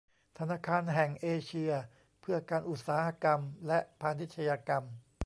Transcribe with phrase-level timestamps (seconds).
[0.37, 1.71] ธนาคารแห่งเอเชีย
[2.21, 4.83] เพื่อการอุตสาหกรรมและพาณิชยกรรม